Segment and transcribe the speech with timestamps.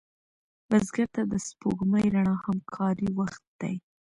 [0.69, 3.75] بزګر ته د سپوږمۍ رڼا هم کاري وخت دی